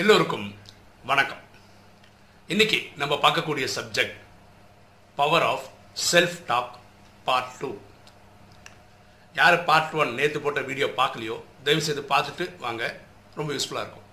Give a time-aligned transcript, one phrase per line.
[0.00, 0.46] எல்லோருக்கும்
[1.10, 1.42] வணக்கம்.
[2.52, 4.18] இன்னைக்கு நம்ம பார்க்கக்கூடிய subject
[5.18, 5.64] power of
[6.10, 6.74] self talk
[7.28, 7.70] part two
[9.38, 11.36] யார் பார்ட் ஒன் நேற்று போட்ட வீடியோ பார்க்கலையோ
[11.68, 12.82] தயவு செய்து பார்த்துட்டு வாங்க
[13.38, 14.06] ரொம்ப யூஸ்ஃபுல்லாக இருக்கும்.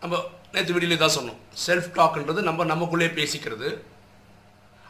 [0.00, 0.22] நம்ம
[0.54, 1.42] நேற்று வீடியோல தான் சொன்னோம்.
[1.66, 3.70] செல்ஃப் டாக்ன்றது நம்ம நமக்குள்ளே பேசிக்கிறது.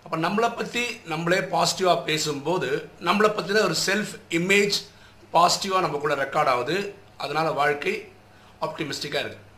[0.05, 2.71] அப்போ நம்மளை பற்றி நம்மளே பாசிட்டிவாக பேசும்போது
[3.11, 4.79] நம்மளை பற்றின ஒரு செல்ஃப் இமேஜ்
[5.37, 6.79] பாசிட்டிவாக நமக்குள்ள ரெக்கார்ட் ஆகுது.
[7.17, 7.97] அதனால் வாழ்க்கை
[8.67, 9.49] ஆப்டிமிஸ்டிக்காக இருக்குது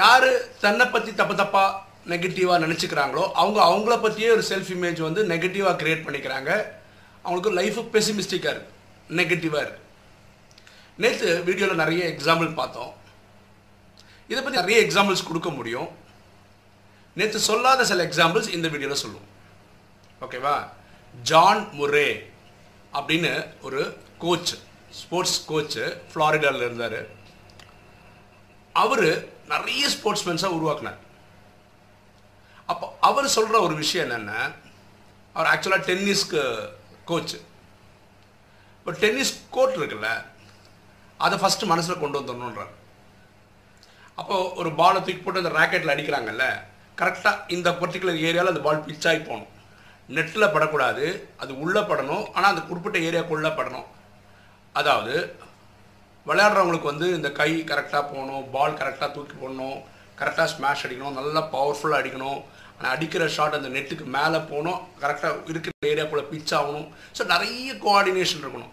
[0.00, 0.28] யார்
[0.64, 1.76] தன்னை பற்றி தப்பு தப்பாக
[2.12, 6.50] நெகட்டிவாக நினச்சிக்கிறாங்களோ அவங்க அவங்கள பற்றியே ஒரு செல்ஃப் இமேஜ் வந்து நெகட்டிவாக க்ரியேட் பண்ணிக்கிறாங்க.
[7.24, 9.88] அவங்களுக்கு லைஃபு பெசிமிஸ்டிக்காக இருக்குது நெகட்டிவாக இருக்குது
[11.02, 12.92] நேற்று வீடியோவில் நிறைய எக்ஸாம்பிள் பார்த்தோம்.
[14.30, 15.88] இதை பற்றி நிறைய எக்ஸாம்பிள்ஸ் கொடுக்க முடியும்.
[17.18, 19.28] நேற்று சொல்லாத சில எக்ஸாம்பிள்ஸ் இந்த வீடியோவில் சொல்லுவோம்.
[20.24, 20.56] ஓகேவா
[21.14, 22.08] ஜான் முரே
[22.98, 23.32] அப்படின்னு
[23.66, 23.80] ஒரு
[24.24, 24.52] கோச்
[25.00, 27.00] ஸ்போர்ட்ஸ் கோச்சு ஃப்ளாரிடாவில் இருந்தார்.
[28.72, 29.06] அவர்
[29.52, 30.98] நிறைய ஸ்போர்ட்ஸ்மேன்ஸாக உருவாக்குனார்.
[32.72, 34.40] அப்போ அவர் சொல்கிற ஒரு விஷயம் என்னென்னா
[35.34, 36.42] அவர் ஆக்சுவலாக டென்னிஸ்க்கு
[37.08, 37.38] கோச்சு
[38.78, 40.10] இப்போ டென்னிஸ் கோர்ட் இருக்குல்ல
[41.24, 42.74] அதை ஃபஸ்ட்டு மனசில் கொண்டு வந்துடணுன்றார்
[44.20, 46.46] அப்போது ஒரு பாலை தூக்கி போட்டு அந்த ராக்கெட்டில் அடிக்கிறாங்கல்ல
[47.00, 49.52] கரெக்டாக இந்த பர்டிகுலர் ஏரியாவில் அந்த பால் பிச்சாகி போகணும்.
[50.16, 51.04] நெட்டில் படக்கூடாது
[51.42, 53.86] அது உள்ளே படணும் ஆனால் அந்த குறிப்பிட்ட ஏரியாக்குள்ளே படணும்.
[54.74, 55.14] அதாவது
[56.26, 59.78] விளையாடுறவங்களுக்கு வந்து இந்த கை கரெக்டாக போகணும் பால் கரெக்டாக தூக்கி போடணும்
[60.18, 62.42] கரெக்டாக ஸ்மாஷ் அடிக்கணும் நல்லா பவர்ஃபுல்லாக அடிக்கணும்.
[62.78, 66.88] ஆனால் அடிக்கிற ஷாட் அந்த நெட்டுக்கு மேலே போகணும் கரெக்டாக இருக்கிற ஏரியாக்குள்ளே பிச் ஆகணும்.
[67.18, 68.72] ஸோ நிறைய கோஆர்டினேஷன் இருக்கணும்.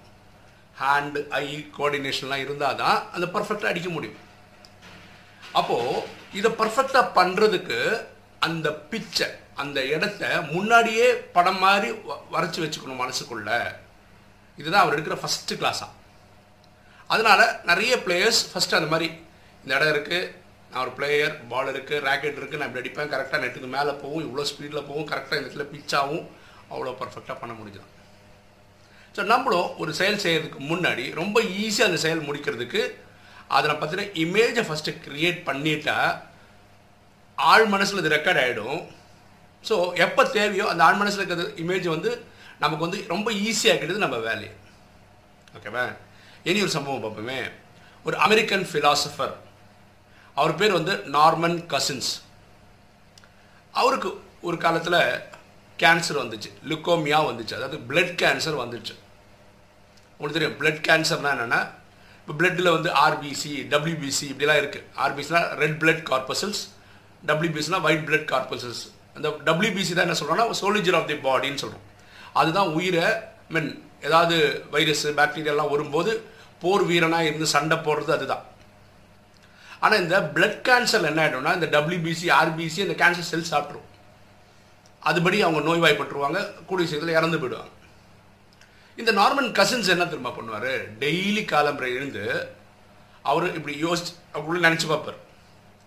[0.80, 4.18] ஹேண்டு ஐ கோஆர்டினேஷன்லாம் இருந்தால் தான் அந்த பர்ஃபெக்டாக அடிக்க முடியும்.
[5.54, 8.06] அப்போது இதை பர்ஃபெக்டாக பண்ணுறதுக்கு
[8.40, 13.72] அந்த பிச்சை அந்த இடத்த முன்னாடியே படம் மாதிரி வ- வரைச்சி வச்சுக்கணும் மனசுக்குள்ள.
[14.58, 15.96] இதுதான் அவர் எடுக்கிற ஃபஸ்ட்டு கிளாஸாக
[17.10, 19.08] அதனால நிறைய பிளேயர்ஸ் ஃபஸ்ட்டு அந்த மாதிரி
[19.64, 20.30] இந்த இடம் இருக்குது
[20.72, 24.46] நான் ஒரு பிளேயர் பால் இருக்குது ராக்கெட் இருக்குது நான் இப்படி அடிப்பேன் கரெக்டாக நெட்டுக்கு மேலே போகும் இவ்வளோ
[24.52, 26.26] ஸ்பீடில் போகும் கரெக்டாக இந்த இடத்துல பிச்சாகவும்
[26.74, 27.94] அவ்வளோ பர்ஃபெக்டாக பண்ண முடிஞ்சிடும்.
[29.16, 32.82] ஸோ நம்மளும் ஒரு செயல் செய்கிறதுக்கு முன்னாடி ரொம்ப ஈஸியாக அந்த செயல் முடிக்கிறதுக்கு
[33.58, 35.98] அதில் பார்த்தீங்கன்னா இமேஜை ஃபஸ்ட்டு க்ரியேட் பண்ணிட்டா
[37.38, 38.82] ஆள் மனசில் இது ரெக்கார்ட் ஆகிடும்
[39.64, 39.76] ஸோ
[40.06, 42.12] எப்போ தேவையோ அந்த ஆள் மனசில் இருக்கிற இமேஜ் வந்து
[42.64, 44.52] நமக்கு வந்து ரொம்ப ஈஸியாக இருக்கிறது நம்ம வேலையை.
[45.58, 45.86] ஓகேவா
[46.44, 47.40] இனி ஒரு சம்பவம் பார்ப்போமே.
[48.06, 49.34] ஒரு அமெரிக்கன் ஃபிலாசபர்
[50.36, 52.12] அவர் பேர் வந்து நார்மன் கசின்ஸ்
[53.74, 54.10] அவருக்கு
[54.42, 55.02] ஒரு காலத்தில்
[55.80, 57.54] கேன்சர் வந்துச்சு லுக்கோமியா வந்துச்சு.
[57.58, 58.94] அதாவது பிளட் கேன்சர் வந்துச்சு.
[60.20, 61.62] உங்களுக்கு தெரியும் பிளட் கேன்சர்னா என்னென்னா
[62.20, 66.62] இப்போ பிளட்டில் வந்து ஆர்பிசி டபிள்யூபிசி இப்படிலாம் இருக்குது ஆர்பிசினா ரெட் பிளட் கார்பசல்ஸ்
[67.26, 68.82] டபிள்யூபிசினா ஒயிட் பிளட் கார்பசல்ஸ்
[69.16, 71.86] அந்த டபிள்யூபிசி தான் என்ன சொல்கிறோன்னா சோலிஜர் ஆஃப் தி பாடின்னு சொல்கிறோம்
[72.34, 73.06] அதுதான் உயிரை
[73.50, 73.70] மீன்
[74.02, 76.12] ஏதாவது வைரஸ் பாக்டீரியாலாம் வரும்போது
[76.62, 78.46] போர் வீரனாக இருந்து சண்டை போடுறது அதுதான்.
[79.80, 83.88] ஆனால் இந்த பிளட் கேன்சர் என்ன ஆகிடும்னா இந்த டபிள்யூபிசி ஆர்பிசி இந்த கேன்சர் செல் சாப்பிட்ரும்
[85.04, 87.74] அதுபடி அவங்க நோய்வாய்ப்பட்டுருவாங்க கூடிய சீக்கிரத்தில் இறந்து போயிடுவாங்க.
[88.96, 90.72] இந்த நார்மன் கசின்ஸ் என்ன திரும்ப பண்ணுவார்?
[91.00, 92.24] டெய்லி காலம்பரை எழுந்து
[93.22, 95.20] அவர் இப்படி யோசிச்சு அப்படின்னு நினச்சி பார்ப்பார்.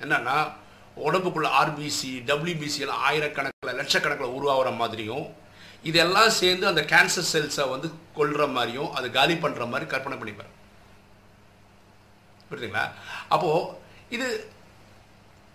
[0.03, 0.37] என்னன்னா
[1.07, 5.27] உடம்புக்குள்ள ஆர்பிசி டபிள்யூபிசி எல்லாம் ஆயிரக்கணக்கில் லட்சக்கணக்கில் உருவாகிற மாதிரியும்
[5.89, 10.53] இதெல்லாம் சேர்ந்து அந்த கேன்சர் செல்ஸை வந்து கொல்ற மாதிரியும் அது காலி பண்ணுற மாதிரி கற்பனை பண்ணிப்பார்
[12.51, 12.85] புரியுதுங்களா?
[13.35, 13.67] அப்போது
[14.17, 14.29] இது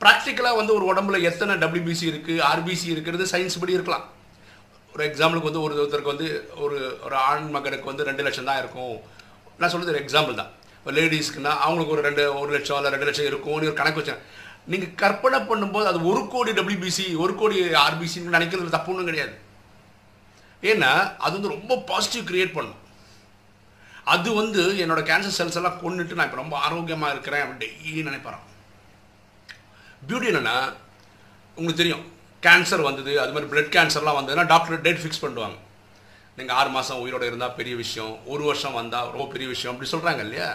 [0.01, 4.05] ப்ராக்டிக்கலாக வந்து ஒரு உடம்புல எத்தனை டபிள்யூபிசி இருக்குது ஆர்பிசி இருக்கிறது சயின்ஸ் படி இருக்கலாம்.
[4.93, 6.27] ஒரு எக்ஸாம்பிளுக்கு வந்து ஒரு ஒருத்தருக்கு வந்து
[6.65, 8.95] ஒரு ஒரு ஆண் மகனுக்கு வந்து ரெண்டு லட்சம் தான் இருக்கும்.
[9.59, 10.51] நான் சொல்கிறது ஒரு எக்ஸாம்பிள் தான்.
[10.97, 14.21] லேடிஸ்க்குன்னா அவங்களுக்கு ஒரு ரெண்டு ஒரு லட்சம் இல்லை ரெண்டு லட்சம் இருக்கும்னு ஒரு கணக்கு வச்சேன்
[14.71, 19.33] நீங்கள் கற்பனை பண்ணும்போது அது ஒரு கோடி டபிள்யூபிசி ஒரு கோடி ஆர்பிசின்னு நினைக்கிறது தப்பு ஒன்றும் கிடையாது.
[20.61, 22.81] ஏன்னா அது வந்து ரொம்ப பாசிட்டிவ் கிரியேட் பண்ணும்.
[24.13, 28.43] அது வந்து என்னோட கேன்சர் செல்ஸ் எல்லாம் கொண்டுட்டு நான் இப்போ ரொம்ப ஆரோக்கியமாக இருக்கிறேன் அப்படின்னு டெய்லி நினைப்பறேன்
[30.07, 30.57] பியூட்டி என்னென்னா
[31.57, 32.03] உங்களுக்கு தெரியும்
[32.43, 35.57] கேன்சர் வந்தது அது மாதிரி பிளட் கேன்சர்லாம் வந்ததுன்னா டாக்டர் டேட் ஃபிக்ஸ் பண்ணுவாங்க.
[36.37, 40.19] நீங்கள் ஆறு மாதம் உயிரோட இருந்தால் பெரிய விஷயம் ஒரு வருஷம் வந்தால் ரொம்ப பெரிய விஷயம் அப்படி சொல்கிறாங்க
[40.19, 40.49] இல்லையா?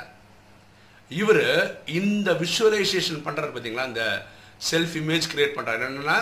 [1.10, 1.44] இவர்
[1.86, 4.26] இந்த விஷுவலைசேஷன் பண்ணுறாரு பார்த்தீங்களா இந்த
[4.70, 6.18] செல்ஃப் இமேஜ் கிரியேட் பண்ணுறாரு என்னென்னா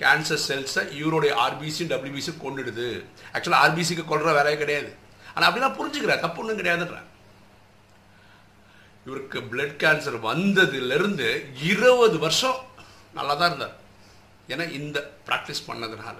[0.00, 2.88] கேன்சர் செல்ஸை இவருடைய ஆர்பிசி டபிள்யூபிசி கொண்டுடுது.
[3.34, 4.90] ஆக்சுவலாக ஆர்பிசிக்கு கொள்கிற வேலையே கிடையாது.
[5.34, 6.24] ஆனால் அப்படிலாம் புரிஞ்சுக்கிறார்.
[6.24, 7.08] தப்பு ஒன்றும் கிடையாதுன்றேன்
[9.06, 11.28] இவருக்கு பிளட் கேன்சர் வந்ததுலேருந்து
[11.72, 12.60] இருபது வருஷம்
[13.18, 13.76] நல்லா தான் இருந்தார்.
[14.52, 14.98] ஏன்னா இந்த
[15.28, 16.16] ப்ராக்டிஸ் பண்ணதுனால.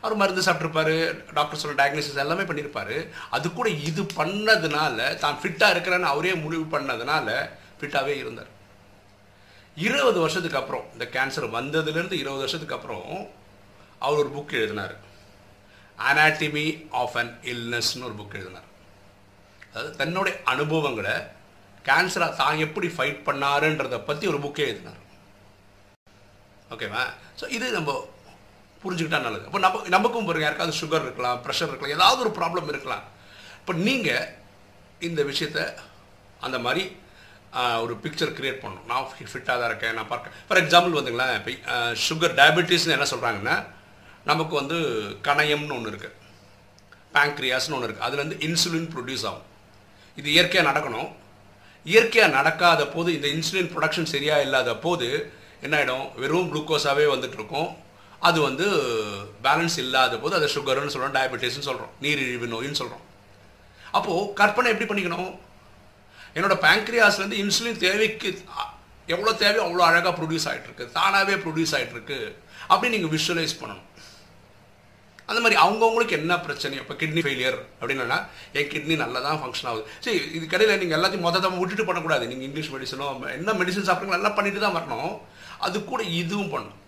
[0.00, 0.94] அவர் மருந்து சாப்பிட்ருப்பாரு
[1.34, 2.96] டாக்டர் சொல்ல டயக்னோசிஸ் எல்லாமே பண்ணியிருப்பாரு.
[3.36, 7.28] அது கூட இது பண்ணதுனால தான் ஃபிட்டாக இருக்கிறேன்னு அவரே முடிவு பண்ணதுனால
[7.80, 8.50] ஃபிட்டாகவே இருந்தார்.
[9.82, 13.06] இருபது வருஷத்துக்கு அப்புறம் இந்த கேன்சர் வந்ததுலேருந்து இருபது வருஷத்துக்கு அப்புறம்
[14.04, 14.94] அவர் ஒரு புக் எழுதினார்.
[16.08, 16.66] அனாட்டமி
[17.00, 18.68] ஆஃப் அன் இல்னஸ்னு ஒரு புக் எழுதினார்.
[19.68, 21.16] அதாவது தன்னுடைய அனுபவங்களை
[21.88, 25.00] கேன்சரை தான் எப்படி ஃபைட் பண்ணாருன்றதை பற்றி ஒரு புக்கே எழுதினார்.
[26.74, 27.02] ஓகேவா
[27.40, 27.92] ஸோ இது நம்ம
[28.82, 29.46] புரிஞ்சுக்கிட்டா நல்லது.
[29.48, 33.04] அப்போ நம்ம நமக்கும் பாருங்கள் யாருக்காவது சுகர் இருக்கலாம் ப்ரெஷர் இருக்கலாம் ஏதாவது ஒரு ப்ராப்ளம் இருக்கலாம்.
[33.60, 34.28] இப்போ நீங்கள்
[35.08, 35.60] இந்த விஷயத்த
[36.46, 36.82] அந்த மாதிரி
[37.84, 38.86] ஒரு பிக்சர் கிரியேட் பண்ணணும்.
[38.90, 43.56] நான் ஃபிட்டாக தான் இருக்கேன் நான் பார்க்க ஃபார் எக்ஸாம்பிள் வந்துங்களேன் இப்போ சுகர் டயபெட்டிஸ்னு என்ன சொல்கிறாங்கன்னா
[44.30, 44.78] நமக்கு வந்து
[45.28, 46.16] கணையம்னு ஒன்று இருக்குது
[47.16, 49.46] பேங்க்ரியாஸ்னு ஒன்று இருக்குது அதுலேருந்து இன்சுலின் ப்ரொடியூஸ் ஆகும்.
[50.20, 51.08] இது இயற்கையாக நடக்கணும்.
[51.92, 55.08] இயற்கையாக நடக்காத போது இந்த இன்சுலின் ப்ரொடக்ஷன் சரியாக இல்லாத போது
[55.64, 57.70] என்ன ஆகிடும் வெறும் குளுக்கோஸாகவே வந்துட்டு இருக்கும்.
[58.28, 58.66] அது வந்து
[59.46, 63.04] பேலன்ஸ் இல்லாத போது அதை சுகர்னு சொல்கிறோம் டயபெட்டிஸ்னு சொல்கிறோம் நீரிழிவு நோயின்னு சொல்கிறோம்
[63.96, 65.32] அப்போது கற்பனை எப்படி பண்ணிக்கணும்?
[66.36, 68.30] என்னோட பேங்க்ரியாஸ்லேருந்து இன்சுலின் தேவைக்கு
[69.14, 72.18] எவ்வளோ தேவையோ அவ்வளோ அழகாக ப்ரொடியூஸ் ஆகிட்டுருக்கு தானாகவே ப்ரொடியூஸ் ஆகிட்டுருக்கு
[72.70, 73.88] அப்படின்னு நீங்கள் விஷுவலைஸ் பண்ணணும்.
[75.30, 76.74] அந்த மாதிரி அவங்கவுங்களுக்கு என்ன பிரச்சனை?
[76.82, 78.16] இப்போ கிட்னி ஃபெயிலியர் அப்படின்னா
[78.58, 79.84] என் கிட்னி நல்லா தான் ஃபங்க்ஷன் ஆகுது.
[80.04, 83.06] சரி இது கடையில் நீங்கள் எல்லாத்தையும் மொதல் விட்டுட்டு பண்ணக்கூடாது நீங்கள் இங்கிலீஷ் மெடிசனோ
[83.38, 85.14] என்ன மெடிசன் சாப்பிட்றீங்களோ நல்லா பண்ணிட்டு தான் வரணும்.
[85.66, 86.78] அது கூட இதுவும் பண்ணும்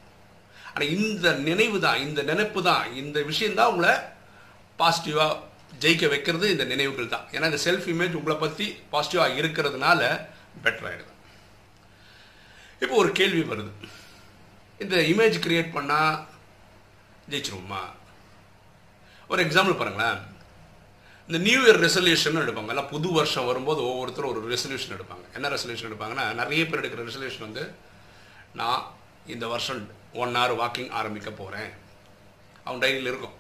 [0.71, 3.93] ஆனால் இந்த நினைவு தான் இந்த நினைப்பு தான் இந்த விஷயந்தான் உங்களை
[4.81, 5.37] பாசிட்டிவாக
[5.83, 7.27] ஜெயிக்க வைக்கிறது இந்த நினைவுகள் தான்.
[7.35, 10.01] ஏன்னா இந்த செல்ஃப் இமேஜ் உங்களை பற்றி பாசிட்டிவாக இருக்கிறதுனால
[10.65, 11.13] பெட்டர் ஆகிடுது
[12.83, 13.73] இப்போ ஒரு கேள்வி வருது.
[14.85, 16.17] இந்த இமேஜ் கிரியேட் பண்ணால்
[17.31, 17.83] ஜெயிச்சிருவோமா?
[19.31, 20.19] ஒரு எக்ஸாம்பிள் பாருங்களேன்.
[21.29, 22.73] இந்த நியூ இயர் ரெசல்யூஷன் எடுப்பாங்க.
[22.75, 25.25] எல்லாம் புது வருஷம் வரும்போது ஒவ்வொருத்தரும் ஒரு ரெசல்யூஷன் எடுப்பாங்க.
[25.37, 27.65] என்ன ரெசல்யூஷன் எடுப்பாங்கன்னா நிறைய பேர் எடுக்கிற ரெசல்யூஷன் வந்து
[28.61, 28.85] நான்
[29.35, 29.81] இந்த வருஷம்
[30.23, 31.73] ஒன் ஹவர் வாக்கிங் ஆரம்பிக்க போகிறேன்
[32.67, 33.37] அவன் டைரியில் இருக்கும்.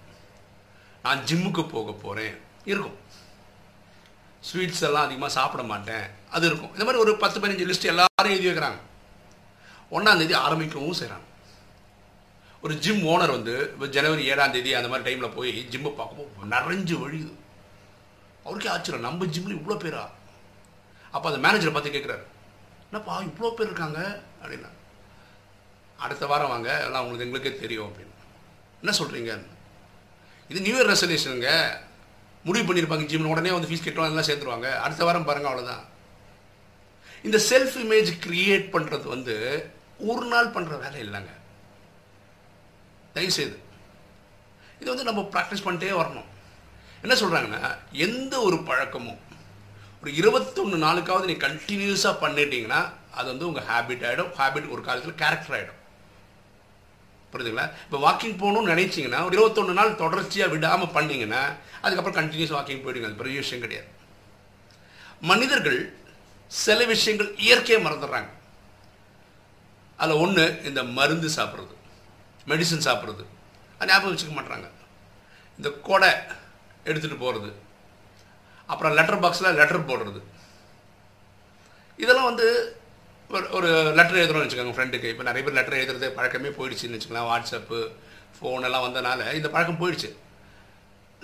[1.06, 2.35] நான் ஜிம்முக்கு போக போகிறேன்
[2.70, 2.97] இருக்கும்.
[4.49, 6.06] ஸ்வீட்ஸ் எல்லாம் அதிகமாக சாப்பிட மாட்டேன்.
[6.37, 6.73] அது இருக்கும்.
[6.75, 8.81] இந்த மாதிரி ஒரு பத்து பதினஞ்சு லிஸ்ட் எல்லாரும் எழுதி வைக்கிறாங்க.
[9.97, 11.26] ஒன்றாம் தேதி ஆரம்பிக்கவும் செய்கிறாங்க
[12.64, 16.94] ஒரு ஜிம் ஓனர் வந்து இப்போ ஜனவரி ஏழாம் தேதி அந்த மாதிரி டைமில் போய் ஜிம்மை பார்க்கும்போது நிறைஞ்சு
[17.03, 17.35] வழியுது.
[18.44, 19.06] அவருக்கே ஆச்சரியம்.
[19.08, 20.05] நம்ம ஜிம்மில் இவ்வளோ பேரா?
[21.14, 22.25] அப்போ அந்த மேனேஜரை பார்த்து கேட்குறாரு
[22.88, 24.00] என்னப்பா இவ்வளோ பேர் இருக்காங்க?
[24.41, 24.70] அப்படின்னா
[26.05, 26.70] அடுத்த வாரம் வாங்க.
[26.87, 28.17] எல்லாம் உங்களுக்கு எங்களுக்கே தெரியும் அப்படின்னு.
[28.82, 29.32] என்ன சொல்கிறீங்க
[30.48, 31.50] இது நியூ இயர் ரெசல்யூஷனுங்க
[32.44, 35.84] முடிவு பண்ணியிருப்பாங்க ஜிம்ல உடனே வந்து ஃபீஸ் கட்டுவாங்க எல்லாம் சேர்த்துருவாங்க அடுத்த வாரம் பாருங்க அவ்வளோதான்
[37.26, 39.34] இந்த செல்ஃப் இமேஜ் கிரியேட் பண்ணுறது வந்து
[40.10, 41.32] ஒரு நாள் பண்ணுற வேலை இல்லைங்க.
[43.14, 43.56] தயவுசெய்து.
[44.81, 46.28] இது வந்து நம்ம ப்ராக்டிஸ் பண்ணிட்டே வரணும்.
[47.04, 47.62] என்ன சொல்கிறாங்கன்னா
[48.06, 49.20] எந்த ஒரு பழக்கமும்
[50.02, 52.81] ஒரு இருபத்தொன்று நாளுக்காவது நீ கண்டினியூஸாக பண்ணிட்டீங்கன்னா
[53.19, 55.75] அது வந்து உங்கள் ஹேபிட் ஆகிடும் ஹேபிட் ஒரு காலத்தில் கேரக்டர் ஆகிடும்
[57.37, 61.43] புரியுதுங்களா இப்போ வாக்கிங் போகணும்னு நினைச்சிங்கன்னா ஒரு இருபத்தொன்று நாள் தொடர்ச்சியாக விடாமல் பண்ணிங்கன்னா
[61.83, 63.88] அதுக்கப்புறம் கண்டினியூஸ் வாக்கிங் போயிடுங்க அது பெரிய விஷயம் கிடையாது.
[65.21, 65.81] மனிதர்கள்
[66.47, 68.29] சில விஷயங்கள் இயற்கையை மறந்துடுறாங்க.
[69.97, 71.75] அதில் ஒன்று இந்த மருந்து சாப்பிட்றது.
[72.47, 73.25] மெடிசன் சாப்பிட்றது.
[73.79, 74.69] அது ஞாபகம் வச்சுக்க மாட்றாங்க.
[75.56, 76.11] இந்த கொடை
[76.85, 77.50] எடுத்துகிட்டு போகிறது
[78.67, 80.21] அப்புறம் லெட்டர் பாக்ஸில் லெட்டர் போடுறது.
[81.97, 82.47] இதெல்லாம் வந்து
[83.34, 83.69] ஒரு ஒரு
[83.99, 87.28] லெட்டர் எழுதுறோம்னு வச்சுக்கோங்க ஃப்ரெண்டுக்கு இப்போ நிறைய பேர் லெட்டர் எழுதுறது பழக்கமே போயிடுச்சுன்னு வச்சுக்கலாம்.
[87.31, 87.78] வாட்ஸ்அப்பு
[88.37, 90.11] ஃபோன் எல்லாம் வந்தனால இந்த பழக்கம் போயிடுச்சு.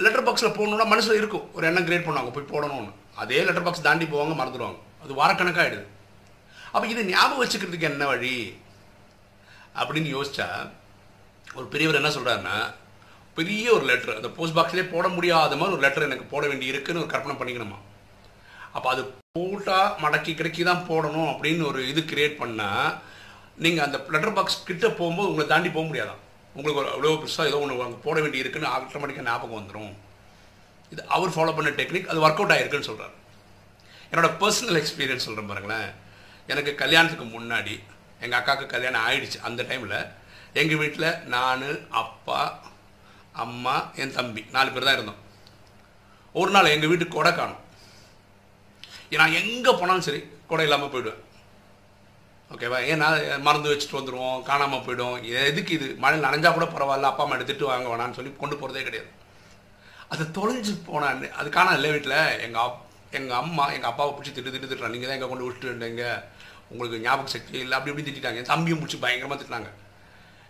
[0.04, 1.44] லெட்டர் பாக்ஸில் போகணுன்னா மனசில் இருக்கும்.
[1.56, 2.93] ஒரு எண்ணம் கிரியேட் பண்ணுவாங்க போய் போடணும்னு.
[3.22, 4.78] அதே லெட்டர் பாக்ஸ் தாண்டி போவாங்க மறந்துடுவாங்க.
[5.04, 5.87] அது வாரக்கணக்காகிடுது
[6.72, 8.34] அப்போ இது ஞாபகம் வச்சுக்கிறதுக்கு என்ன வழி?
[9.81, 10.46] அப்படின்னு யோசிச்சா
[11.58, 12.56] ஒரு பெரியவர் என்ன சொல்கிறாருன்னா
[13.37, 17.02] பெரிய ஒரு லெட்டர் அந்த போஸ்ட் பாக்ஸ்லேயே போட முடியாத மாதிரி ஒரு லெட்டர் எனக்கு போட வேண்டி இருக்குன்னு
[17.05, 17.78] ஒரு கற்பனை பண்ணிக்கணுமா?
[18.76, 19.02] அப்போ அது
[19.36, 22.91] போட்டால் மடக்கி கிடைக்கி தான் போடணும் அப்படின்னு ஒரு இது கிரியேட் பண்ணால்
[23.64, 26.20] நீங்கள் அந்த லெட்டர் பாக்ஸ் கிட்டே போகும்போது உங்களை தாண்டி போக முடியாதான்.
[26.56, 29.93] உங்களுக்கு ஒரு அவ்வளோ பெருசாக ஏதோ ஒன்று அங்கே போட வேண்டி இருக்குன்னு ஆட்டோமேட்டிக்காக ஞாபகம் வந்துடும்
[30.93, 33.14] இது அவர் ஃபாலோ பண்ண டெக்னிக் அது ஒர்க் அவுட் ஆகிருக்குன்னு சொல்கிறார்
[34.10, 35.88] என்னோடய பர்சனல் எக்ஸ்பீரியன்ஸ் சொல்கிறேன் பாருங்களேன்.
[36.52, 37.74] எனக்கு கல்யாணத்துக்கு முன்னாடி
[38.24, 39.96] எங்கள் அக்காவுக்கு கல்யாணம் ஆயிடுச்சு அந்த டைமில்
[40.60, 41.64] எங்கள் வீட்டில் நான்
[42.02, 42.41] அப்பா
[43.44, 45.20] அம்மா என் தம்பி நாலு பேர் தான் இருந்தோம்.
[46.41, 47.60] ஒரு நாள் எங்கள் வீட்டுக்கு கொடை காணும்
[49.20, 51.20] நான் எங்கே போனாலும் சரி கொடை இல்லாமல் போயிடுவேன்.
[52.52, 53.08] ஓகேவா ஏன்னா
[53.46, 55.16] மறந்து வச்சுட்டு வந்துடுவோம் காணாமல் போயிடும்.
[55.48, 55.86] எதுக்கு இது?
[56.04, 59.10] மழை நனைஞ்சா கூட பரவாயில்ல அப்பா அம்மா எடுத்துட்டு வாங்க வேணான்னு சொல்லி கொண்டு போகிறதே கிடையாது.
[60.12, 62.81] அது தொலைஞ்சு போனான் அது காணா இல்லை வீட்டில் எங்கள் அப்
[63.19, 64.94] எங்கள் அம்மா எங்கள் அப்பாவை பிடிச்சி திட்டு திட்டு திட்டுறாங்க.
[64.94, 66.04] நீங்கள் தான் எங்கே கொண்டு விட்டுட்டு இருந்தீங்க
[66.72, 69.70] உங்களுக்கு ஞாபக சக்தி இல்லை அப்படி இப்படி திட்டாங்க என் தம்பியும் பிடிச்சி பயங்கரமாக திட்டினாங்க.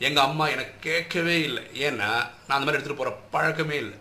[0.09, 1.63] எங்கள் அம்மா எனக்கு கேட்கவே இல்லை.
[1.87, 2.11] ஏன்னா
[2.47, 3.97] நான் அந்த மாதிரி எடுத்துகிட்டு போகிற பழக்கமே இல்லை.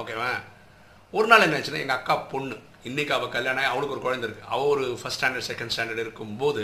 [0.00, 0.30] ஓகேவா
[1.16, 2.56] ஒரு நாள் என்ன ஆச்சுன்னா எங்கள் அக்கா பொண்ணு
[2.88, 6.62] இன்றைக்கி அவள் கல்யாணம் அவளுக்கு ஒரு குழந்தை இருக்குது அவள் ஒரு ஃபஸ்ட் ஸ்டாண்டர்ட் செகண்ட் ஸ்டாண்டர்ட் இருக்கும்போது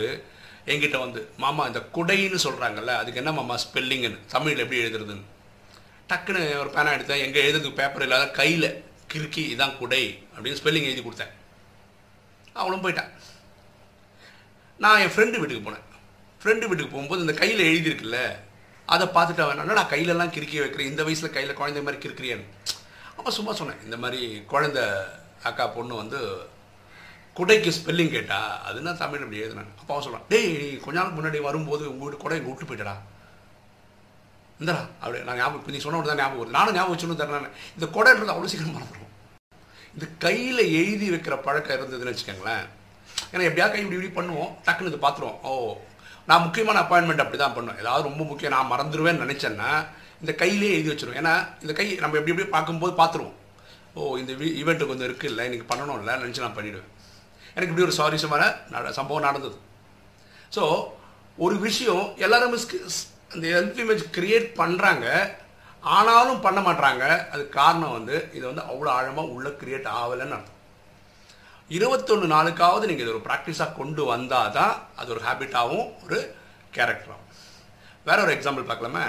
[0.71, 5.25] என்கிட்ட வந்து மாமா இந்த குடைன்னு சொல்கிறாங்கல்ல அதுக்கு என்ன மாமா ஸ்பெல்லிங்குன்னு தமிழில் எப்படி எழுதுறதுன்னு?
[6.09, 7.23] டக்குன்னு ஒரு பேனா எடுத்தேன்.
[7.25, 8.67] எங்கே எழுதுறதுக்கு பேப்பர் இல்லாத கையில்
[9.11, 10.01] கிறுக்கி இதான் குடை
[10.33, 11.33] அப்படின்னு ஸ்பெல்லிங் எழுதி கொடுத்தேன்.
[12.59, 13.11] அவளும் போயிட்டான்.
[14.83, 15.87] நான் என் ஃப்ரெண்டு வீட்டுக்கு போனேன்.
[16.41, 18.19] ஃப்ரெண்டு வீட்டுக்கு போகும்போது இந்த கையில் எழுதியிருக்குல்ல
[18.85, 22.45] அதை பார்த்துட்டு அவன் என்னடா கையிலலாம் கிறுக்கி வைக்கிறேன் இந்த வயசில் கையில் குழந்தை மாதிரி கிறுக்கிறியான்னு?
[23.17, 24.21] அப்போ சும்மா சொன்னேன் இந்த மாதிரி
[24.53, 24.79] குழந்த
[25.47, 26.19] அக்கா பொண்ணு வந்து
[27.37, 30.53] குடைக்கு ஸ்பெல்லிங் கேட்டா அது என்ன தமிழ் அப்படி எழுதுனாங்க அப்போ சொல்கிறான் டேய்
[30.85, 32.95] கொஞ்ச நாள் முன்னாடி வரும்போது உங்கள் வீட்டு குடை விட்டு போயிட்டடா.
[34.61, 36.57] இந்தடா அப்படி நான் ஞாபகம் இப்போ நீ சொன்ன தான் ஞாபகம் வருது.
[36.57, 39.13] நானும் ஞாபகம் வச்சுன்னு தரேன் இந்த குடைன்றது அவ்வளோ சீக்கிரம் மறந்துடும்
[39.95, 42.65] இந்த கையில் எழுதி வைக்கிற பழக்கம் இருந்ததுன்னு வச்சுக்கோங்களேன்.
[43.31, 45.53] ஏன்னா எப்படியா கை இப்படி இப்படி பண்ணுவோம் டக்குன்னு இது பார்த்துருவோம் ஓ
[46.29, 47.79] நான் முக்கியமான அப்பாயின்மெண்ட் அப்படி தான் பண்ணுவேன்.
[47.83, 49.71] ஏதாவது ரொம்ப முக்கியம் நான் மறந்துடுவேன்னு நினச்சேன்னா
[50.23, 53.35] இந்த கையிலே எழுதி வச்சிருவோம் ஏன்னா இந்த கை நம்ம எப்படி எப்படி பார்க்கும்போது பார்த்துருவோம்
[53.97, 54.31] ஓ இந்த
[54.61, 56.89] ஈவெண்ட்டு கொஞ்சம் இருக்குது இல்லை இன்றைக்கி பண்ணணும்ல நினச்சி நான் பண்ணிவிடுவேன்
[57.55, 58.43] எனக்கு இப்படி ஒரு சுவாரஸ்யமான
[58.73, 59.57] நட சம்பவம் நடந்தது.
[60.55, 60.63] ஸோ
[61.45, 62.55] ஒரு விஷயம் எல்லாரும்
[63.33, 65.07] அந்த ஹெல்த் இமேஜ் கிரியேட் பண்ணுறாங்க
[65.95, 67.03] ஆனாலும் பண்ண மாட்டாங்க
[67.33, 70.57] அது காரணம் வந்து இது வந்து அவ்வளோ ஆழமாக உள்ள கிரியேட் ஆகலைன்னு அர்த்தம்.
[71.77, 76.19] இருபத்தொன்று நாளுக்காவது நீங்கள் இது ஒரு ப்ராக்டிஸாக கொண்டு வந்தால் தான் அது ஒரு ஹேபிட்டாகவும் ஒரு
[76.75, 77.27] கேரக்டராகும்
[78.07, 79.05] வேற ஒரு எக்ஸாம்பிள் பார்க்கலாமே?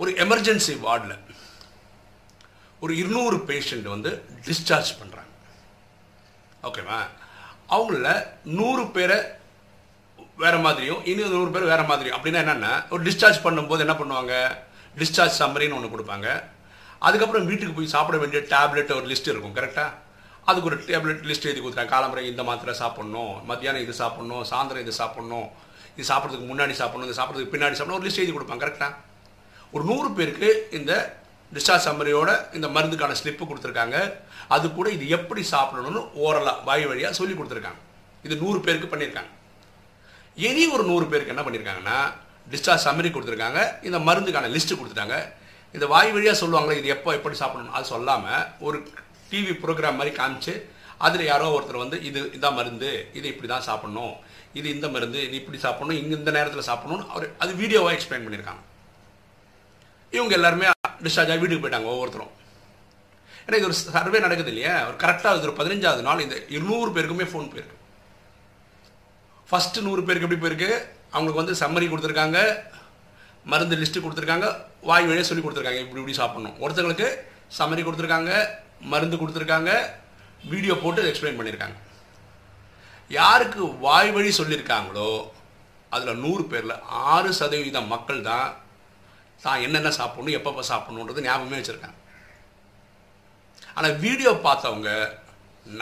[0.00, 1.16] ஒரு எமர்ஜென்சி வார்டில்
[2.82, 4.10] ஒரு இருநூறு பேஷண்ட் வந்து
[4.46, 5.30] டிஸ்சார்ஜ் பண்ணுறாங்க
[6.68, 6.98] ஓகேவா
[7.76, 8.08] அவங்கள
[8.58, 9.18] நூறு பேரை
[10.42, 12.16] வேறு மாதிரியும் இன்னும் நூறு பேர் வேறு மாதிரியும்.
[12.16, 14.34] அப்படின்னா என்னென்னா ஒரு டிஸ்சார்ஜ் பண்ணும்போது என்ன பண்ணுவாங்க?
[15.00, 16.28] டிஸ்சார்ஜ் சம்மரின்னு ஒன்று கொடுப்பாங்க.
[17.06, 19.90] அதுக்கப்புறம் வீட்டுக்கு போய் சாப்பிட வேண்டிய டேப்லெட் ஒரு லிஸ்ட் இருக்கும் கரெக்டாக
[20.48, 24.94] அதுக்கு ஒரு டேப்லெட் லிஸ்ட் எழுதி கொடுத்துறாங்க காலம்பரை இந்த மாத்திரை சாப்பிட்ணும் மத்தியானம் இது சாப்பிட்ணும் சாயந்தரம் இது
[25.00, 25.48] சாப்பிட்ணும்
[25.96, 28.92] இது சாப்பிட்றதுக்கு முன்னாடி சாப்பிட்ணும் இது சாப்பிட்றதுக்கு பின்னாடி சாப்பிடணும் ஒரு லிஸ்ட் எழுதி கொடுப்பாங்க கரெக்டாக
[29.74, 30.92] ஒரு நூறு பேருக்கு இந்த
[31.56, 33.96] டிஸ்சார்ஜ் சம்மரியோட இந்த மருந்துக்கான ஸ்லிப்பு கொடுத்துருக்காங்க.
[34.54, 37.80] அது கூட இது எப்படி சாப்பிடணும்னு ஓரலாக வாய் வழியாக சொல்லி கொடுத்துருக்காங்க.
[38.26, 39.30] இது நூறு பேருக்கு பண்ணியிருக்காங்க.
[40.46, 41.98] இனி ஒரு நூறு பேருக்கு என்ன பண்ணியிருக்காங்கன்னா
[42.52, 43.60] டிஸ்சார்ஜ் சம்மரி கொடுத்துருக்காங்க.
[43.88, 45.16] இந்த மருந்துக்கான லிஸ்ட்டு கொடுத்துட்டாங்க.
[45.76, 48.78] இந்த வாய் வழியாக சொல்லுவாங்களே இது எப்போ எப்படி சாப்பிடணும் அது சொல்லாமல் ஒரு
[49.30, 50.54] டிவி ப்ரோக்ராம் மாதிரி காமிச்சு
[51.06, 54.12] அதில் யாரோ ஒருத்தர் வந்து இது இதான் மருந்து இது இப்படி தான் சாப்பிடணும்.
[54.58, 55.98] இது இந்த மருந்து இது இப்படி சாப்பிடணும்.
[56.00, 58.62] இங்கே இந்த நேரத்தில் சாப்பிடணும்னு அவர் அது வீடியோவாக எக்ஸ்பிளைன் பண்ணியிருக்காங்க.
[60.16, 60.66] இவங்க எல்லாருமே
[61.04, 62.32] டிஸ்சார்ஜ் ஆகி வீட்டுக்கு போயிட்டாங்க ஒவ்வொருத்தரும்.
[63.44, 64.74] ஏன்னா இது ஒரு சர்வே நடக்குது இல்லையா?
[64.88, 67.78] ஒரு கரெக்டாக இது ஒரு பதினஞ்சாவது நாள் இந்த இருநூறு பேருக்குமே ஃபோன் போயிருக்கு.
[69.48, 70.70] ஃபஸ்ட்டு நூறு பேருக்கு எப்படி போயிருக்கு?
[71.14, 72.38] அவங்களுக்கு வந்து சம்மரி கொடுத்துருக்காங்க
[73.52, 74.48] மருந்து லிஸ்ட்டு கொடுத்துருக்காங்க
[74.88, 76.56] வாய் வழியாக சொல்லி கொடுத்துருக்காங்க இப்படி இப்படி சாப்பிட்ணும்.
[76.64, 77.08] ஒருத்தங்களுக்கு
[77.58, 78.32] சம்மரி கொடுத்துருக்காங்க
[78.92, 79.72] மருந்து கொடுத்துருக்காங்க
[80.52, 81.78] வீடியோ போட்டு எக்ஸ்பிளைன் பண்ணியிருக்காங்க
[83.10, 85.10] யாருக்கு வாய் வழி சொல்லியிருக்காங்களோ
[85.94, 86.76] அதில் நூறு பேரில்
[87.12, 88.46] ஆறு சதவீதம் மக்கள் தான்
[89.44, 91.98] தான் என்னென்ன சாப்பிடணும் எப்பப்போ சாப்பிடணுன்றது ஞாபகமே வச்சுருக்காங்க.
[93.76, 94.90] ஆனால் வீடியோ பார்த்தவங்க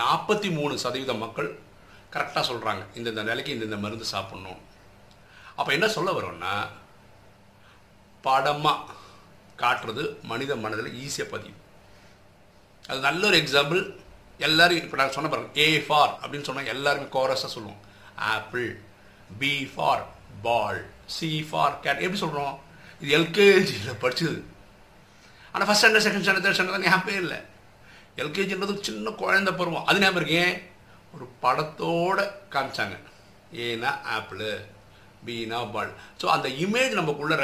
[0.01, 1.49] நாற்பத்தி மூணு சதவீதம் மக்கள்
[2.15, 4.61] கரெக்டாக சொல்கிறாங்க இந்தந்த நிலைக்கு இந்தந்த மருந்து சாப்பிட்ணும்.
[5.59, 6.55] அப்போ என்ன சொல்ல வரோம்னா
[8.27, 8.97] படமாக
[9.63, 11.59] காட்டுறது மனித மனதில் ஈஸியாக பதியும்.
[12.91, 13.81] அது நல்ல ஒரு எக்ஸாம்பிள்
[14.47, 17.81] எல்லோரும் இப்போ நான் சொன்ன பாருங்கள் ஏ ஃபார் அப்படின்னு சொன்னால் எல்லாருமே கோரஸாக சொல்லுவோம்.
[18.35, 18.69] Apple
[19.41, 20.03] B for
[20.47, 20.81] ball
[21.17, 22.55] C for cat எப்படி சொல்கிறோம்
[23.03, 24.39] இது எல்கேஜியில் படிச்சது.
[25.53, 27.39] ஆனால் first standard second standard third standard ஞாபகம் இல்லை.
[28.23, 29.87] எல்கேஜின்றது சின்ன குழந்த பருவம்.
[29.89, 30.55] அது ஞாபகம் இருக்கேன்
[31.15, 32.19] ஒரு படத்தோட
[32.55, 32.97] காமிச்சாங்க.
[33.67, 34.45] ஏன்னா ஆப்பிள்
[35.27, 35.91] பீனா பால்
[36.21, 37.37] ஸோ அந்த இமேஜ் நமக்குள்ளே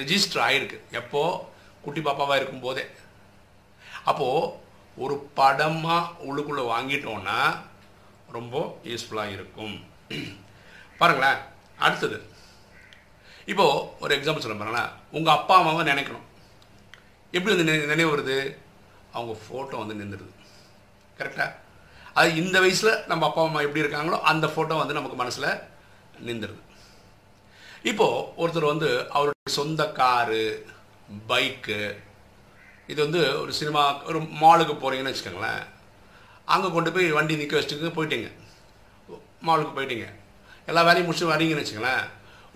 [0.00, 1.40] ரெஜிஸ்டர் ஆகிருக்கு எப்போது
[1.84, 2.84] குட்டி பாப்பாவாக இருக்கும் போதே
[4.10, 4.50] அப்போது
[5.04, 7.38] ஒரு படமாக உள்ளுக்குள்ளே வாங்கிட்டோன்னா
[8.36, 8.56] ரொம்ப
[8.90, 9.76] யூஸ்ஃபுல்லாக இருக்கும்.
[11.00, 11.40] பாருங்களேன்.
[11.84, 12.18] அடுத்தது.
[13.52, 16.26] இப்போது ஒரு எக்ஸாம்பிள் சொல்ல பாருங்களேன் உங்கள் அப்பா அம்மாவை நினைக்கணும்.
[17.36, 18.38] எப்படி வந்து நினைவு வருது?
[19.16, 20.32] அவங்க ஃபோட்டோ வந்து நின்றுடுது.
[21.18, 21.50] கரெக்டாக
[22.18, 25.50] அது இந்த வயசில் நம்ம அப்பா அம்மா எப்படி இருக்காங்களோ அந்த ஃபோட்டோ வந்து நமக்கு மனசில்
[26.28, 26.62] நின்றுடுது.
[27.90, 30.44] இப்போது ஒருத்தர் வந்து அவருடைய சொந்த காரு
[31.30, 31.80] பைக்கு
[32.92, 35.62] இது வந்து ஒரு சினிமா ஒரு மாலுக்கு போகிறீங்கன்னு வச்சுக்கோங்களேன்.
[36.54, 38.30] அங்கே கொண்டு போய் வண்டி நிற்க வச்சுட்டு போயிட்டீங்க.
[39.48, 40.08] மாலுக்கு போயிட்டீங்க.
[40.70, 42.04] எல்லா வேலையும் முடிச்சு வரீங்கன்னு வச்சுக்கோங்களேன்.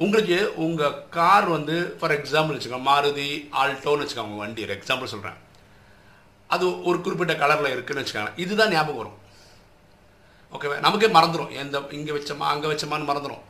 [0.05, 3.29] உங்களுக்கு உங்கள் கார் வந்து ஃபார் எக்ஸாம்பிள் வச்சுக்கோங்க மாருதி
[3.61, 5.39] ஆல்டோன்னு வச்சுக்கோங்க உங்கள் வண்டி எக்ஸாம்பிள் சொல்கிறேன்
[6.55, 8.33] அது ஒரு குறிப்பிட்ட கலரில் இருக்குதுன்னு வச்சுக்கோங்க.
[8.43, 9.17] இதுதான் ஞாபகம் வரும்.
[10.55, 13.45] ஓகேவா நமக்கே மறந்துடும் எந்த இங்கே வச்சோமா அங்கே வச்சோமான்னு மறந்துடும்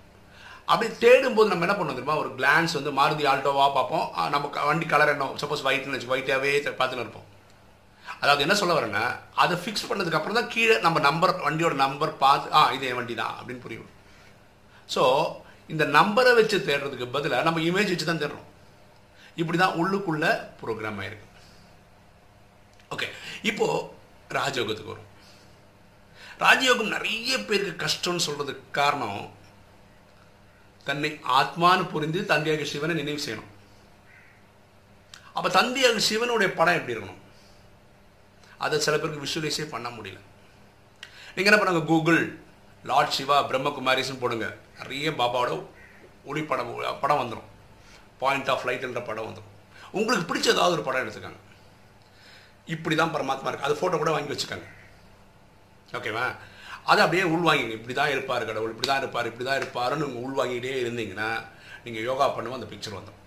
[0.72, 2.16] அப்படி தேடும்போது நம்ம என்ன பண்ணுவோம் தெரியுமா?
[2.22, 4.06] ஒரு கிளான்ஸ் வந்து மாருதி ஆல்டோவாக பார்ப்போம்.
[4.34, 5.28] நம்ம வண்டி கலர் என்ன?
[5.42, 6.50] சப்போஸ் ஒயிட்னு வச்சு ஒயிட்டாகவே
[6.80, 7.28] பார்த்துன்னு இருப்போம்.
[8.22, 9.04] அதாவது என்ன சொல்ல வரேன்னா
[9.42, 13.34] அதை ஃபிக்ஸ் பண்ணதுக்கப்புறம் தான் கீழே நம்ம நம்பர் வண்டியோட நம்பர் பார்த்து ஆ இது என் வண்டி தான்
[13.38, 13.88] அப்படின்னு புரியும்.
[14.94, 15.04] ஸோ
[15.72, 18.46] இந்த நம்பரை வச்சு தேடுறதுக்கு பதிலாக நம்ம இமேஜ் வச்சு தான் தேடுறோம்.
[19.40, 20.24] இப்படி தான் உள்ளுக்குள்ள
[20.60, 21.26] ப்ரோக்ராம் ஆயிருக்கு.
[22.94, 23.08] ஓகே
[23.50, 23.66] இப்போ
[24.36, 25.10] ராஜயோகத்துக்கு வரும்.
[26.44, 29.22] ராஜயோகம் நிறைய பேருக்கு கஷ்டம்னு சொல்றதுக்கு காரணம்
[30.88, 33.50] தன்னை ஆத்மானு புரிந்து தந்தையாக சிவனை நினைவு செய்யணும்.
[35.36, 37.22] அப்ப தந்தையாக சிவனுடைய படம் எப்படி இருக்கணும்?
[38.64, 40.20] அதை சில பேருக்கு விஷுவலைஸே பண்ண முடியல.
[41.34, 41.84] நீங்க என்ன பண்ணுங்க?
[41.90, 42.22] கூகுள்
[42.90, 44.48] லார்ட் சிவா பிரம்மகுமாரிஸ்னு போடுங்க.
[44.80, 45.50] நிறைய பாபாவோட
[46.30, 47.48] ஒளி படம் படம் வந்துடும்
[48.22, 49.54] பாயிண்ட் ஆஃப் லைட்ன்ற படம் வந்துடும்
[49.98, 51.40] உங்களுக்கு பிடிச்ச ஏதாவது ஒரு படம் எடுத்துக்காங்க.
[52.74, 54.66] இப்படி தான் பரமாத்மா இருக்குது அது ஃபோட்டோ கூட வாங்கி வச்சுக்காங்க.
[55.98, 56.24] ஓகேவா
[56.90, 57.74] அதை அப்படியே உள்வாங்கிங்க.
[57.78, 61.28] இப்படி தான் இருப்பார் கடவுள் இப்படி தான் இருப்பார் இப்படி தான் இருப்பாருன்னு நீங்கள் உள்வாங்கிட்டே இருந்தீங்கன்னா
[61.84, 63.24] நீங்கள் யோகா பண்ணுவோம் அந்த பிக்சர் வந்துடும்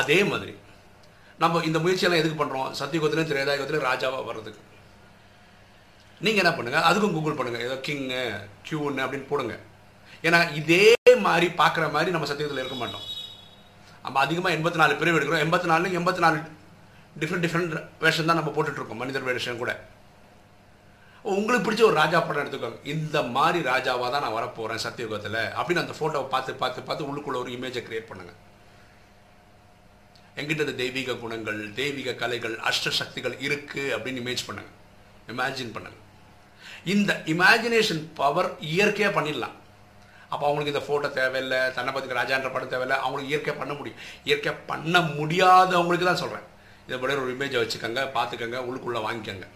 [0.00, 0.54] அதே மாதிரி
[1.42, 4.62] நம்ம இந்த முயற்சியெல்லாம் எதுக்கு பண்ணுறோம் சத்தியுகத்திலும் திரேதாயுகத்திலையும் ராஜாவாக வர்றதுக்கு.
[6.24, 8.20] நீங்கள் என்ன பண்ணுங்கள் அதுக்கும் கூகுள் பண்ணுங்கள் ஏதோ கிங்கு
[8.66, 9.54] கியூன்னு அப்படின்னு போடுங்க.
[10.26, 10.84] ஏன்னா இதே
[11.26, 13.06] மாதிரி பார்க்குற மாதிரி நம்ம சத்தியத்தில் இருக்க மாட்டோம்.
[14.04, 15.42] நம்ம அதிகமாக எண்பத்தி நாலு பிரிவு எடுக்கிறோம்.
[15.46, 16.38] எண்பத்தி நாலு எண்பத்தி நாலு
[17.22, 19.00] டிஃப்ரெண்ட் டிஃப்ரெண்ட் வேஷம் தான் நம்ம போட்டுட்ருக்கோம்.
[19.02, 19.72] மனிதர் வேஷம் கூட.
[21.32, 22.80] உங்களுக்கு பிடிச்ச ஒரு ராஜா படம் எடுத்துக்கோங்க.
[22.94, 27.52] இந்த மாதிரி ராஜாவாக தான் நான் வரப்போகிறேன் சத்தியுகத்தில் அப்படின்னு அந்த ஃபோட்டோவை பார்த்து பார்த்து பார்த்து உள்ளுக்குள்ள ஒரு
[27.56, 28.40] இமேஜை கிரியேட் பண்ணுங்கள்
[30.40, 34.74] எங்கிட்ட இந்த தெய்வீக குணங்கள் தெய்வீக கலைகள் அஷ்ட சக்திகள் இருக்குது அப்படின்னு இமேஜ் பண்ணுங்கள்
[35.34, 36.02] இமேஜின் பண்ணுங்கள்
[36.94, 39.54] இந்த இமேஜினேஷன் பவர் இயற்கையாக பண்ணிடலாம்.
[40.34, 44.00] அப்போ அவங்களுக்கு இந்த ஃபோட்டோ தேவையில்லை தன்னை பற்றி ராஜான்ற படம் தேவையில்லை அவங்களுக்கு இயற்கை பண்ண முடியும்.
[44.28, 46.46] இயற்கையாக பண்ண முடியாதவங்களுக்கு தான் சொல்கிறேன்
[46.86, 49.46] இதை போல ஒரு இமேஜை வச்சுக்கோங்க பார்த்துக்கோங்க உள்ளுக்குள்ளே வாங்கிக்கோங்க.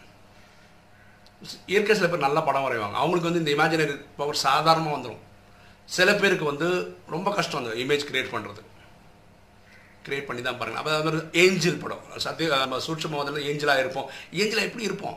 [1.73, 2.97] இயற்கை சில பேர் நல்ல படம் வரைவாங்க.
[3.03, 5.23] அவங்களுக்கு வந்து இந்த இமேஜினரி பவர் சாதாரணமாக வந்துடும்
[5.97, 6.69] சில பேருக்கு வந்து
[7.15, 8.63] ரொம்ப கஷ்டம் அந்த இமேஜ் கிரியேட் பண்ணுறது
[10.07, 12.03] கிரியேட் பண்ணி தான் பாருங்கள் அப்போ அது ஏஞ்சல் படம்.
[12.25, 14.07] சத்திய நம்ம சூட்சமாக வந்து ஏஞ்சலாக இருப்போம்.
[14.41, 15.17] ஏஞ்சலாக எப்படி இருப்போம்?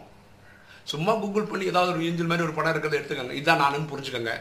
[0.92, 3.36] சும்மா கூகுள் பண்ணி ஏதாவது ஒரு ஏஞ்சல் மாதிரி ஒரு படம் இருக்கிறத எடுத்துக்கோங்க.
[3.40, 4.34] இதுதான் நானும் புரிஞ்சுக்கோங்க.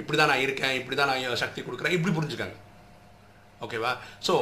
[0.00, 2.56] இப்படி தான் நான் இருக்கேன் இப்படி தான் நான் சக்தி கொடுக்குறேன் இப்படி புரிஞ்சுக்காங்க.
[3.64, 3.92] ஓகேவா
[4.26, 4.34] ஸோ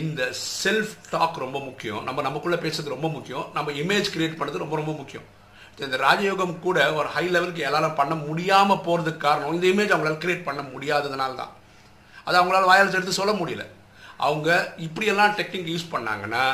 [0.00, 0.22] இந்த
[0.62, 2.00] செல்ஃப் டாக் ரொம்ப முக்கியம்.
[2.06, 3.44] நம்ம நமக்குள்ளே பேசுறது ரொம்ப முக்கியம்.
[3.56, 5.26] நம்ம இமேஜ் கிரியேட் பண்ணுறது ரொம்ப ரொம்ப முக்கியம்.
[5.86, 10.46] இந்த ராஜயோகம் கூட ஒரு ஹை லெவலுக்கு எல்லாரும் பண்ண முடியாமல் போகிறதுக்கு காரணம் இந்த இமேஜ் அவங்களால கிரியேட்
[10.48, 11.52] பண்ண முடியாததுனால தான்
[12.26, 13.64] அது அவங்களால வாயால் எடுத்து சொல்ல முடியல.
[14.26, 14.48] அவங்க
[14.86, 16.44] இப்படியெல்லாம் டெக்னிக் யூஸ் பண்ணாங்கன்னா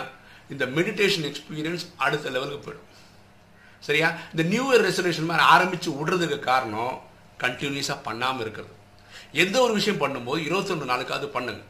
[0.52, 2.88] இந்த மெடிடேஷன் எக்ஸ்பீரியன்ஸ் அடுத்த லெவலுக்கு போயிடும்.
[3.87, 4.09] சரியா?
[4.33, 6.95] இந்த நியூ இயர் ரெசல்யூஷன் மாதிரி ஆரம்பித்து விடுறதுக்கு காரணம்
[7.44, 8.75] கண்டினியூஸாக பண்ணாமல் இருக்கிறது.
[9.42, 11.62] எந்த ஒரு விஷயம் பண்ணும்போது இருபத்தொன்று நாளுக்காவது பண்ணுங்க.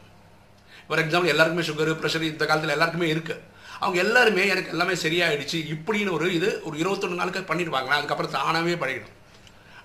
[0.87, 3.41] ஃபார் எக்ஸாம்பிள் எல்லாருக்குமே சுகர் ப்ரெஷர் இந்த காலத்தில் எல்லாருக்குமே இருக்குது
[3.83, 9.17] அவங்க எல்லாருமே எனக்கு எல்லாமே சரியாயிடுச்சு இப்படின்னு ஒரு இது ஒரு இருபத்தொன்று நாளுக்கு பண்ணிடுவாங்க அதுக்கப்புறம் தானாகவே பழகிடும்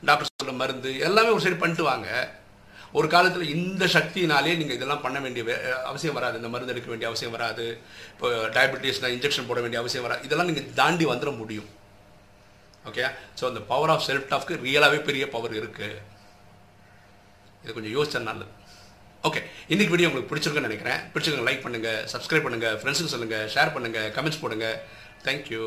[0.08, 2.10] டாக்டர் சொல்ல மருந்து எல்லாமே ஒரு சைடு பண்ணிட்டு வாங்க.
[2.98, 5.44] ஒரு காலத்தில் இந்த சக்தினாலே நீங்கள் இதெல்லாம் பண்ண வேண்டிய
[5.90, 6.36] அவசியம் வராது.
[6.40, 7.66] இந்த மருந்து எடுக்க வேண்டிய அவசியம் வராது.
[8.14, 10.24] இப்போ டயபெட்டிஸ்னால் இன்ஜெக்ஷன் போட வேண்டிய அவசியம் வராது.
[10.28, 11.68] இதெல்லாம் நீங்கள் தாண்டி வந்துட முடியும்.
[12.90, 13.04] ஓகே
[13.40, 15.90] ஸோ அந்த பவர் ஆஃப் செல்ஃப் டாஃப்க்கு ரியலாகவே பெரிய பவர் இருக்குது
[17.64, 18.52] இது கொஞ்சம் யோசிச்சா நல்லது.
[19.28, 19.40] ஓகே
[19.74, 21.00] இன்னைக்கு வீடியோ உங்களுக்கு பிடிச்சிருக்குன்னு நினைக்கிறேன்.
[21.14, 24.68] பிடிச்சிருக்க லைக் பண்ணுங்கள் சப்ஸ்கிரைப் பண்ணுங்கள் ஃப்ரெண்ட்ஸுக்கு சொல்லுங்கள் ஷேர் பண்ணுங்கள் கமெண்ட்ஸ் போடுங்க.
[25.26, 25.64] தேங்க்யூ